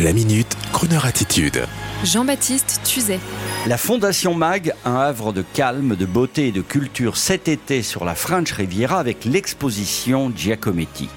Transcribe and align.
La 0.00 0.12
minute, 0.12 0.56
Kroneur 0.72 1.06
attitude. 1.06 1.64
Jean-Baptiste 2.04 2.82
Tuzet. 2.84 3.18
La 3.66 3.76
Fondation 3.76 4.32
MAG, 4.32 4.72
un 4.84 4.94
havre 4.94 5.32
de 5.32 5.42
calme, 5.42 5.96
de 5.96 6.06
beauté 6.06 6.48
et 6.48 6.52
de 6.52 6.60
culture 6.60 7.16
cet 7.16 7.48
été 7.48 7.82
sur 7.82 8.04
la 8.04 8.14
French 8.14 8.52
Riviera 8.52 9.00
avec 9.00 9.24
l'exposition 9.24 10.32
Giacometti. 10.36 11.08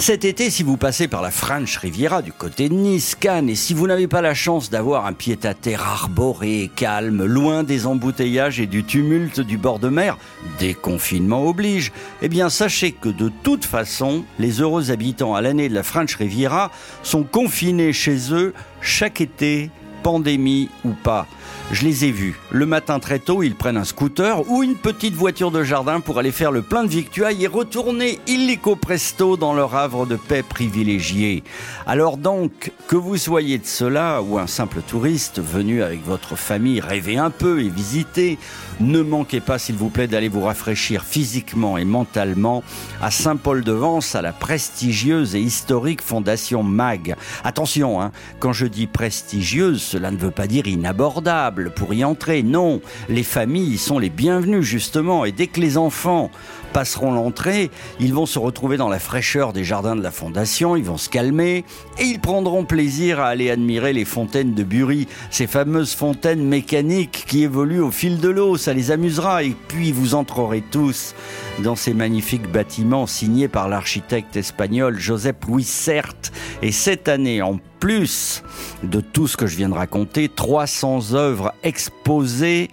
Cet 0.00 0.24
été, 0.24 0.48
si 0.48 0.62
vous 0.62 0.78
passez 0.78 1.08
par 1.08 1.20
la 1.20 1.30
French 1.30 1.76
Riviera 1.76 2.22
du 2.22 2.32
côté 2.32 2.70
de 2.70 2.74
Nice, 2.74 3.14
Cannes, 3.14 3.50
et 3.50 3.54
si 3.54 3.74
vous 3.74 3.86
n'avez 3.86 4.08
pas 4.08 4.22
la 4.22 4.32
chance 4.32 4.70
d'avoir 4.70 5.04
un 5.04 5.12
pied-à-terre 5.12 5.86
arboré, 5.86 6.70
calme, 6.74 7.26
loin 7.26 7.64
des 7.64 7.86
embouteillages 7.86 8.60
et 8.60 8.66
du 8.66 8.82
tumulte 8.82 9.40
du 9.40 9.58
bord 9.58 9.78
de 9.78 9.90
mer, 9.90 10.16
déconfinement 10.58 11.46
oblige, 11.46 11.92
eh 12.22 12.30
bien 12.30 12.48
sachez 12.48 12.92
que 12.92 13.10
de 13.10 13.30
toute 13.42 13.66
façon, 13.66 14.24
les 14.38 14.62
heureux 14.62 14.90
habitants 14.90 15.34
à 15.34 15.42
l'année 15.42 15.68
de 15.68 15.74
la 15.74 15.82
French 15.82 16.14
Riviera 16.16 16.70
sont 17.02 17.22
confinés 17.22 17.92
chez 17.92 18.32
eux 18.32 18.54
chaque 18.80 19.20
été, 19.20 19.70
pandémie 20.02 20.68
ou 20.84 20.90
pas. 20.90 21.26
Je 21.72 21.84
les 21.84 22.04
ai 22.04 22.10
vus. 22.10 22.36
Le 22.50 22.66
matin 22.66 22.98
très 22.98 23.20
tôt, 23.20 23.44
ils 23.44 23.54
prennent 23.54 23.76
un 23.76 23.84
scooter 23.84 24.50
ou 24.50 24.64
une 24.64 24.74
petite 24.74 25.14
voiture 25.14 25.52
de 25.52 25.62
jardin 25.62 26.00
pour 26.00 26.18
aller 26.18 26.32
faire 26.32 26.50
le 26.50 26.62
plein 26.62 26.82
de 26.82 26.88
victuailles 26.88 27.44
et 27.44 27.46
retourner 27.46 28.18
illico 28.26 28.74
presto 28.74 29.36
dans 29.36 29.54
leur 29.54 29.76
havre 29.76 30.04
de 30.04 30.16
paix 30.16 30.42
privilégié. 30.42 31.44
Alors 31.86 32.16
donc, 32.16 32.72
que 32.88 32.96
vous 32.96 33.16
soyez 33.16 33.58
de 33.58 33.66
cela 33.66 34.20
ou 34.20 34.38
un 34.38 34.48
simple 34.48 34.80
touriste 34.82 35.40
venu 35.40 35.84
avec 35.84 36.04
votre 36.04 36.34
famille 36.34 36.80
rêver 36.80 37.18
un 37.18 37.30
peu 37.30 37.62
et 37.62 37.68
visiter, 37.68 38.38
ne 38.80 39.00
manquez 39.00 39.40
pas 39.40 39.58
s'il 39.58 39.76
vous 39.76 39.90
plaît 39.90 40.08
d'aller 40.08 40.28
vous 40.28 40.42
rafraîchir 40.42 41.04
physiquement 41.04 41.78
et 41.78 41.84
mentalement 41.84 42.64
à 43.00 43.12
Saint-Paul-de-Vence 43.12 44.16
à 44.16 44.22
la 44.22 44.32
prestigieuse 44.32 45.36
et 45.36 45.40
historique 45.40 46.02
Fondation 46.02 46.64
MAG. 46.64 47.14
Attention, 47.44 48.00
hein, 48.02 48.10
quand 48.40 48.52
je 48.52 48.66
dis 48.66 48.86
prestigieuse, 48.86 49.89
cela 49.90 50.12
ne 50.12 50.16
veut 50.16 50.30
pas 50.30 50.46
dire 50.46 50.68
inabordable 50.68 51.72
pour 51.72 51.92
y 51.92 52.04
entrer. 52.04 52.44
Non, 52.44 52.80
les 53.08 53.24
familles 53.24 53.76
sont 53.76 53.98
les 53.98 54.08
bienvenues 54.08 54.62
justement 54.62 55.24
et 55.24 55.32
dès 55.32 55.48
que 55.48 55.58
les 55.58 55.76
enfants 55.76 56.30
passeront 56.72 57.12
l'entrée, 57.12 57.70
ils 57.98 58.14
vont 58.14 58.26
se 58.26 58.38
retrouver 58.38 58.76
dans 58.76 58.88
la 58.88 58.98
fraîcheur 58.98 59.52
des 59.52 59.64
jardins 59.64 59.96
de 59.96 60.02
la 60.02 60.10
Fondation, 60.10 60.76
ils 60.76 60.84
vont 60.84 60.96
se 60.96 61.08
calmer 61.08 61.64
et 61.98 62.04
ils 62.04 62.20
prendront 62.20 62.64
plaisir 62.64 63.20
à 63.20 63.28
aller 63.28 63.50
admirer 63.50 63.92
les 63.92 64.04
fontaines 64.04 64.54
de 64.54 64.62
Bury, 64.62 65.06
ces 65.30 65.46
fameuses 65.46 65.94
fontaines 65.94 66.44
mécaniques 66.44 67.24
qui 67.26 67.42
évoluent 67.42 67.80
au 67.80 67.90
fil 67.90 68.20
de 68.20 68.28
l'eau, 68.28 68.56
ça 68.56 68.72
les 68.72 68.90
amusera. 68.90 69.42
Et 69.42 69.56
puis 69.68 69.92
vous 69.92 70.14
entrerez 70.14 70.62
tous 70.70 71.14
dans 71.62 71.76
ces 71.76 71.94
magnifiques 71.94 72.50
bâtiments 72.50 73.06
signés 73.06 73.48
par 73.48 73.68
l'architecte 73.68 74.36
espagnol 74.36 74.98
Josep 74.98 75.44
Louis 75.46 75.64
Cert. 75.64 76.14
Et 76.62 76.72
cette 76.72 77.08
année 77.08 77.42
en 77.42 77.58
plus 77.80 78.44
de 78.82 79.00
tout 79.00 79.26
ce 79.26 79.36
que 79.36 79.46
je 79.46 79.56
viens 79.56 79.70
de 79.70 79.74
raconter, 79.74 80.28
300 80.28 81.14
œuvres 81.14 81.54
exposées 81.62 82.68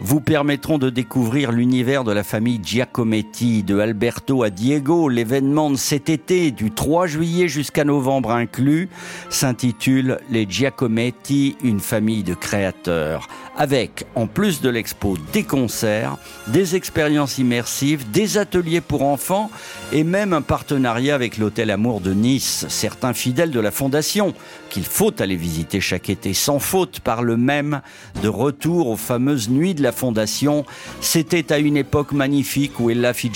vous 0.00 0.20
permettront 0.20 0.78
de 0.78 0.90
découvrir 0.90 1.52
l'univers 1.52 2.04
de 2.04 2.12
la 2.12 2.24
famille 2.24 2.60
Giacometti, 2.62 3.37
de 3.40 3.78
Alberto 3.78 4.42
à 4.42 4.50
Diego. 4.50 5.08
L'événement 5.08 5.70
de 5.70 5.76
cet 5.76 6.08
été, 6.08 6.50
du 6.50 6.72
3 6.72 7.06
juillet 7.06 7.46
jusqu'à 7.46 7.84
novembre 7.84 8.32
inclus, 8.32 8.88
s'intitule 9.30 10.18
Les 10.28 10.44
Giacometti, 10.48 11.56
une 11.62 11.78
famille 11.78 12.24
de 12.24 12.34
créateurs. 12.34 13.28
Avec, 13.56 14.06
en 14.14 14.26
plus 14.26 14.60
de 14.60 14.68
l'expo, 14.68 15.16
des 15.32 15.44
concerts, 15.44 16.16
des 16.48 16.74
expériences 16.74 17.38
immersives, 17.38 18.10
des 18.10 18.38
ateliers 18.38 18.80
pour 18.80 19.02
enfants 19.02 19.50
et 19.92 20.04
même 20.04 20.32
un 20.32 20.42
partenariat 20.42 21.14
avec 21.14 21.38
l'Hôtel 21.38 21.70
Amour 21.70 22.00
de 22.00 22.14
Nice. 22.14 22.66
Certains 22.68 23.14
fidèles 23.14 23.50
de 23.50 23.60
la 23.60 23.70
Fondation, 23.70 24.34
qu'il 24.70 24.84
faut 24.84 25.12
aller 25.20 25.36
visiter 25.36 25.80
chaque 25.80 26.10
été 26.10 26.34
sans 26.34 26.58
faute, 26.58 27.00
parlent 27.00 27.36
même 27.36 27.82
de 28.22 28.28
retour 28.28 28.88
aux 28.88 28.96
fameuses 28.96 29.48
nuits 29.48 29.74
de 29.74 29.82
la 29.82 29.92
Fondation. 29.92 30.64
C'était 31.00 31.52
à 31.52 31.58
une 31.58 31.76
époque 31.76 32.12
magnifique 32.12 32.78
où 32.80 32.90
Ella 32.90 33.12
Fitzgerald 33.12 33.27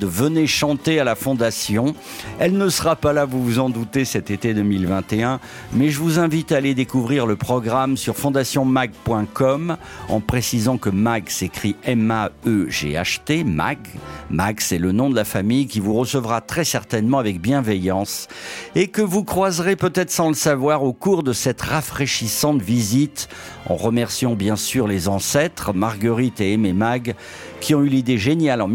venait 0.00 0.46
chanter 0.46 1.00
à 1.00 1.04
la 1.04 1.14
Fondation. 1.14 1.94
Elle 2.38 2.56
ne 2.56 2.68
sera 2.68 2.96
pas 2.96 3.12
là, 3.12 3.24
vous 3.24 3.42
vous 3.42 3.58
en 3.58 3.70
doutez, 3.70 4.04
cet 4.04 4.30
été 4.30 4.54
2021, 4.54 5.40
mais 5.72 5.90
je 5.90 5.98
vous 5.98 6.18
invite 6.18 6.52
à 6.52 6.56
aller 6.56 6.74
découvrir 6.74 7.26
le 7.26 7.36
programme 7.36 7.96
sur 7.96 8.16
fondationmag.com 8.16 9.76
en 10.08 10.20
précisant 10.20 10.78
que 10.78 10.90
MAG 10.90 11.28
s'écrit 11.30 11.76
M-A-E-G-H-T, 11.84 13.44
MAG. 13.44 13.78
MAG, 14.30 14.60
c'est 14.60 14.78
le 14.78 14.92
nom 14.92 15.10
de 15.10 15.16
la 15.16 15.24
famille 15.24 15.66
qui 15.66 15.80
vous 15.80 15.94
recevra 15.94 16.40
très 16.40 16.64
certainement 16.64 17.18
avec 17.18 17.40
bienveillance 17.40 18.28
et 18.74 18.88
que 18.88 19.02
vous 19.02 19.24
croiserez 19.24 19.76
peut-être 19.76 20.10
sans 20.10 20.28
le 20.28 20.34
savoir 20.34 20.82
au 20.82 20.92
cours 20.92 21.22
de 21.22 21.32
cette 21.32 21.62
rafraîchissante 21.62 22.60
visite 22.60 23.28
en 23.66 23.76
remerciant 23.76 24.34
bien 24.34 24.56
sûr 24.56 24.86
les 24.86 25.08
ancêtres, 25.08 25.72
Marguerite 25.72 26.40
et 26.40 26.52
Aimé 26.52 26.72
Mag, 26.72 27.14
qui 27.60 27.74
ont 27.74 27.82
eu 27.82 27.88
l'idée 27.88 28.18
géniale 28.18 28.62
en 28.62 28.68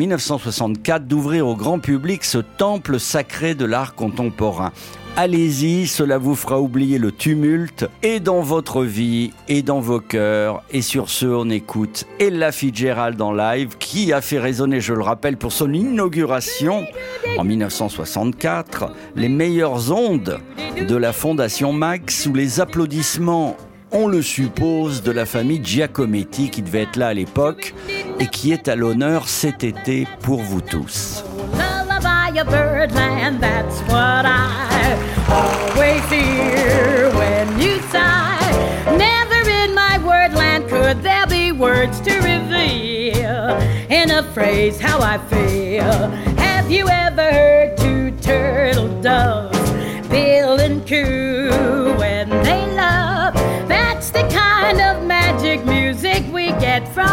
1964 0.54 1.08
d'ouvrir 1.08 1.48
au 1.48 1.56
grand 1.56 1.80
public 1.80 2.24
ce 2.24 2.38
temple 2.38 3.00
sacré 3.00 3.56
de 3.56 3.66
l'art 3.66 3.96
contemporain. 3.96 4.72
Allez-y, 5.16 5.88
cela 5.88 6.18
vous 6.18 6.36
fera 6.36 6.60
oublier 6.60 7.00
le 7.00 7.12
tumulte 7.12 7.88
et 8.04 8.20
dans 8.20 8.42
votre 8.42 8.84
vie 8.84 9.32
et 9.48 9.64
dans 9.64 9.80
vos 9.80 10.00
cœurs. 10.00 10.64
Et 10.72 10.82
sur 10.82 11.10
ce, 11.10 11.26
on 11.26 11.50
écoute 11.50 12.06
Ella 12.20 12.52
Fitzgerald 12.52 13.20
en 13.22 13.32
live 13.32 13.78
qui 13.80 14.14
a 14.14 14.22
fait 14.22 14.40
résonner, 14.40 14.80
je 14.80 14.94
le 14.94 15.02
rappelle, 15.02 15.38
pour 15.38 15.52
son 15.52 15.74
inauguration 15.74 16.86
en 17.38 17.44
1964, 17.44 18.92
les 19.16 19.30
meilleures 19.30 19.92
ondes 19.92 20.40
de 20.88 20.96
la 20.96 21.14
Fondation 21.14 21.74
Max 21.74 22.24
sous 22.24 22.34
les 22.34 22.60
applaudissements 22.60 23.58
on 23.96 24.08
le 24.08 24.24
suppose, 24.24 25.04
de 25.04 25.12
la 25.12 25.26
famille 25.26 25.64
Giacometti 25.64 26.50
qui 26.50 26.64
devait 26.64 26.82
être 26.82 26.96
là 26.96 27.10
à 27.10 27.14
l'époque 27.14 27.76
et 28.20 28.28
qui 28.28 28.52
est 28.52 28.68
à 28.68 28.76
l'honneur 28.76 29.28
cet 29.28 29.64
été 29.64 30.08
pour 30.22 30.42
vous 30.42 30.62
tous. 30.62 31.24
words 41.64 42.02
to 42.02 42.14
reveal 42.16 43.52
in 43.90 44.12
a 44.12 44.22
phrase 44.34 44.80
how 44.82 45.00
I 45.00 45.18
feel. 45.30 45.94
Have 46.48 46.70
you 46.70 46.90
ever 46.90 47.32
heard 47.32 47.78
two 47.78 48.12
turtle 48.20 48.90
doves, 49.02 49.72
Bill 50.10 50.60
and 50.60 50.86
Coo, 50.86 51.96
when 51.98 52.30
they 52.30 52.64
love? 52.76 53.34
That's 53.70 54.10
the 54.12 54.24
kind 54.24 54.82
of 54.82 55.06
magic 55.08 55.64
music 55.66 56.22
we 56.34 56.48
get 56.68 56.84
from 56.94 57.13